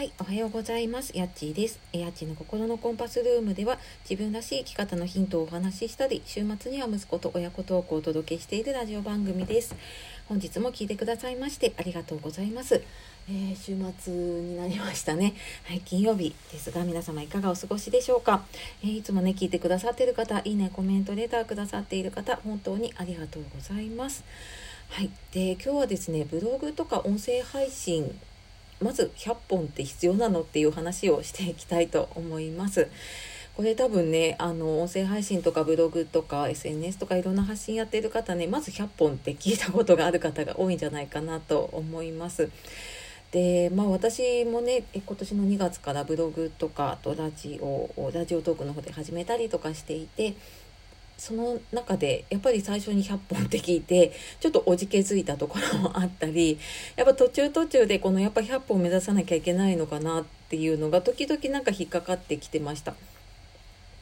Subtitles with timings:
[0.00, 1.14] はい、おはようございます。
[1.14, 1.78] やっちーです。
[1.92, 3.76] やっちーの心のコンパスルームでは
[4.08, 9.76] 自分らしい生き方のヒントをお話ししたり、週末には息子と親子トークをお届けしているラジオ番組です。
[10.26, 12.82] 本日も聞いてくださいましてありがとうございます。
[13.28, 15.34] えー、週末になりましたね。
[15.64, 18.46] はい、金曜日ですが皆様いかがお過ごしでしょうか。
[18.82, 24.24] えー、いつもね、聞いてくださっている方、いいね、コメント、レターくださっている方、本当にありがとうございます。
[24.88, 25.10] はい。
[25.32, 28.18] で、今日はですね、ブログとか音声配信
[28.82, 32.88] まず100本って必要なのっていう話をしていきたいと思います。
[33.56, 42.48] これ多分ねあの音声配信とかブログとか SNS とかいろんな発信やってる方ねまず100本って聞いたことがある方が多いんじゃないかなと思います。
[43.32, 50.34] でまあ私もね今年の2月からブログとかあとラジオをラジオトークの方で始めたりとかしていて
[51.20, 56.58] その中でやっぱり最初に100本って聞いてちょっとおじけづいたところもあったり
[56.96, 62.94] やっぱ途中途中でこのやっぱ100本目指さなきゃいけないのかなっていうのが時々なんか引っかかってきてました。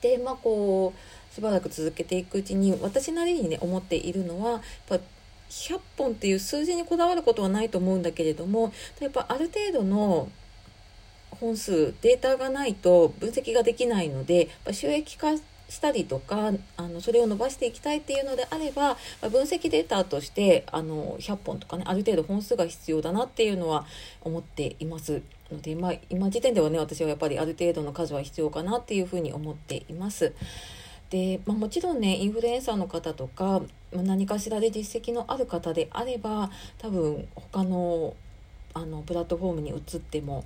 [0.01, 5.01] でまあこうしばらく続けていくうちに私なりにね思っているのはやっぱ
[5.51, 10.31] 100本っていう数字にこだわることはないと思うんだけれどもやっぱある程度の
[11.33, 15.33] 本数データがないと分析ができないので収益化
[15.69, 23.87] したりとかあのそれを伸ばしていきたいっていうのであればま分析データとしてあの100本とかねある程度本数が必要だなっていうのは
[24.23, 30.33] 思っていますので、まあ、今時点ではね私はやっぱりある程度の数は必要かなっていうふうに思っています。
[31.11, 33.63] で、まあ、もちろんねインフルエンサーの方とか
[33.95, 38.15] ま何かしらで実績のある方であれば多分他の
[38.75, 40.45] あのプラットフォームに移っても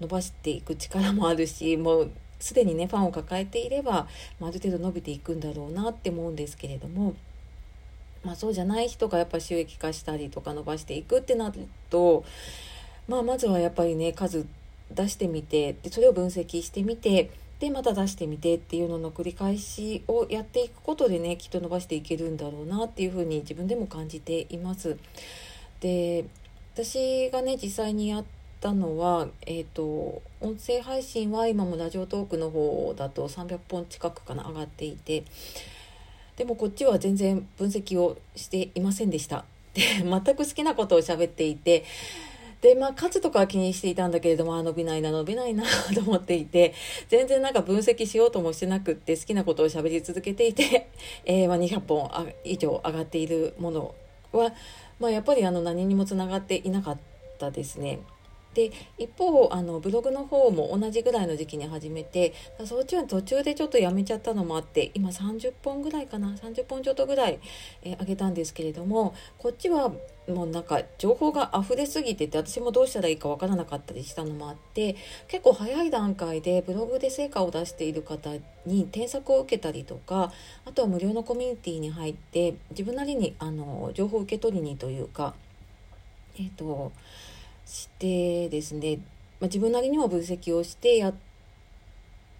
[0.00, 2.10] 伸ばしていく力もあるしもう
[2.40, 4.08] すでにねファンを抱えていれば、
[4.40, 7.14] まあ、る程度伸びていくんだろうなって思うんですけれども。
[8.22, 12.24] まあ、そうじゃない人がやっぱ収益化したりとか伸ばしていくってなると、
[13.08, 14.46] まあ、まずはやっぱりね数
[14.94, 17.30] 出してみてでそれを分析してみて
[17.60, 24.96] でまた出してみてっていうのの繰り返しをやっていくことでねきっと伸ばしていけるんだろうなっていうふうに自分でも感じています。
[25.80, 26.24] で
[26.74, 28.24] 私がね実際にやっ
[28.60, 35.24] たのは、えっ、ー、と、音声配信は今もラジオトークの方だと300本近くかな上がっていて、
[36.36, 39.44] でもこっちは全然分析をしていませんでした。
[39.74, 41.84] で、全く好きなことを喋っていて、
[42.60, 46.74] で、まあ、数とかは気にしていたんだけれども、あ、伸びないな、伸びないな、 と思っていて、
[47.08, 50.88] 全然なんか分析しようともしてなくって、好きなことを喋り続けていて、
[51.24, 53.94] えー、まあ、200本以上上がっているもの
[54.32, 54.52] は、
[54.98, 56.98] まあ、やっぱりあの、何にもつながっていなかっ
[57.38, 58.00] たですね。
[58.54, 62.34] で一方あのブログの方も同じぐらいの時期に始めて
[62.64, 67.38] そっちは途中でちょっとやめちゃったのもあって今30本ぐらいかな30本ちょっとぐらい、
[67.82, 69.92] えー、上げたんですけれどもこっちは
[70.28, 74.96] もうなんか情報が溢れすぎてて私もどうしたらいいかわからなかったりしたのもあって
[75.28, 78.30] 結構早い段階でブログで成果を出している方
[78.66, 80.32] に添削を受けたりとか
[80.66, 85.34] あとは無料のコミュニティに入って自分なりにあの情報を受け取りにというか
[86.38, 86.92] えっ、ー、と
[87.70, 88.96] してですね、
[89.40, 91.14] まあ、自分なりにも分析をしてやっ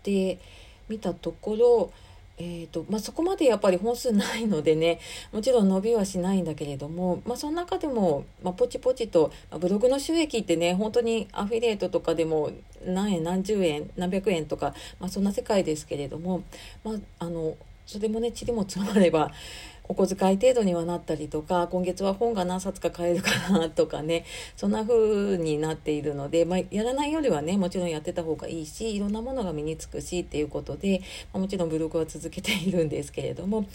[0.02, 0.38] て
[0.88, 1.92] みたところ、
[2.36, 4.98] えーとまあ、そこまでやっぱり本数ないのでね
[5.32, 12.50] もちろん伸びはしないんだけれども、まあ、その中でも、まあ、ポチポチと、まあ、ブログの収益ってね本当にアフィリエイトとかでも
[12.84, 16.42] 何円何十円何百円とか、まあ、そんな世界ですけれども、
[16.82, 19.30] まあ、あのそれもね塵も積まれば
[19.90, 24.24] お小遣い程度にはなったりとか今月は本が何冊か買えるかなとかね
[24.56, 31.00] そんな風になっているので、まあ、やらないよりはねもちろんやってた方がいいしいろんなものが身につくしっていうことで、
[31.32, 33.66] まあ、もちろんブログは続けているんですけれども、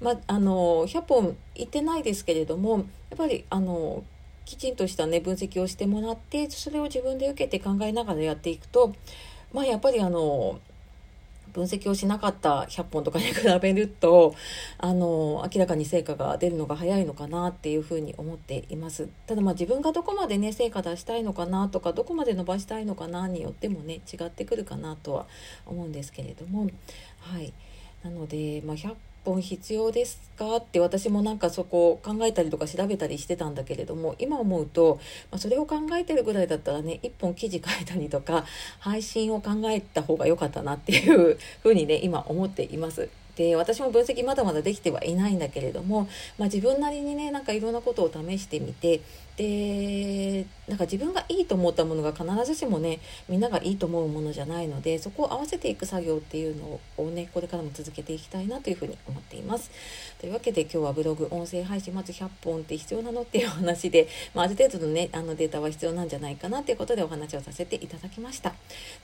[0.00, 4.04] まあ、あの100本いってないですけれどもやっぱりあの
[4.44, 8.94] きちんとしたね分析をしてもらってそれを自分で受けて考えながらやっていくと
[9.52, 10.60] まあやっぱりあの
[11.54, 14.34] 分析をしなかった100本とかに比べると
[14.78, 19.08] あの明らかに成果が出るのが早いのかなっていうふうに思っています。
[19.26, 25.26] ただまあ自分がどこまでね成果出したいのかなとかどこまで伸ばしたいのかなによってもね違ってくるかなとは
[25.64, 26.68] 思うんですけれども。
[27.20, 27.52] はい。
[28.02, 28.94] なので、まあ、100
[29.24, 30.56] 本必要ですか？
[30.56, 35.00] って私もなんかそこを考えたりとか調べたりしてたんだけれども今思うと、
[35.30, 38.44] まあ、それを考えてるぐらいだったらね1本記事書いたりとか
[38.80, 43.08] 配信を考えた方が良かったなっていうふうにね今思っています。
[43.36, 46.08] で私も分析まだまだできてはいないんだけれども、
[46.38, 49.00] まあ、自分なりにねなんかいろんなことを試してみて
[49.36, 59.70] でなんか自分がいいと思ったものが必ずしもねみんながいいと思うものじゃないのでそこを合わせていく作業っていうのをねこれからも続けていきたいなというふうに思っています。
[60.20, 68.54] というわけで今日はブログ音声配信まず100本って必要なのっていう話で、まあ、ある程度のねあのデータは必要なんじゃないかなということでお話をさせていただきました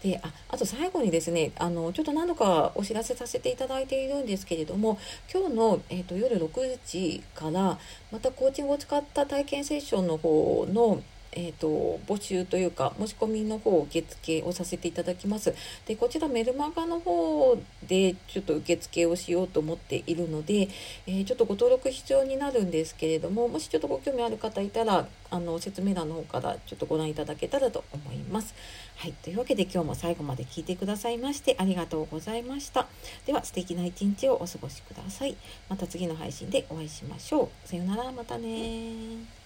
[0.02, 4.98] でああと最後にですねあのちょっと何度かお知らせさせていただいているんですけれども
[5.32, 7.78] 今日の、えーと、夜6時から
[8.10, 15.54] またコーチングを使った体験セッションの方のえーと、募集というか申し込みの方を受付をさせていただきます。
[15.86, 17.56] でこちらメルマガの方
[17.86, 20.68] でちょっと受付をしようと思っているので、
[21.06, 28.54] えー、ちょっとご登録必要になるんですけれどももしちょっとご興味ある方いたらあの説明欄の方からちょっとご覧いただけたらと思います。
[28.96, 32.86] はい、というわけで今日も最後まで聞いてくださいましてありがとうございました。
[33.26, 35.36] では素敵な一日をお過ごしください。
[35.68, 37.68] また次の配信でお会いしましょう。
[37.68, 39.39] さようなら、またね